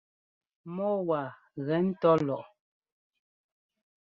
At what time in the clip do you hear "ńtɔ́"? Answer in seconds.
1.87-2.15